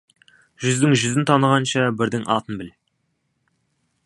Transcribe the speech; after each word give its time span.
Жүздің 0.63 0.95
жүзін 1.01 1.27
танығанша, 1.31 1.85
бірдің 2.01 2.27
атын 2.37 2.61
біл. 2.63 2.75